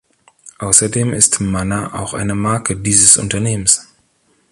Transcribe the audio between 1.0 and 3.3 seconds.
ist Manner auch eine Marke dieses